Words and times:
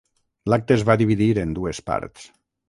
L'acte 0.53 0.73
es 0.77 0.85
va 0.91 0.95
dividir 1.01 1.27
en 1.43 1.53
dues 1.59 1.83
parts. 1.91 2.27